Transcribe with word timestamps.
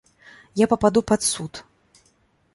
Я 0.63 0.67
пападу 0.71 1.05
пад 1.13 1.21
суд. 1.31 1.63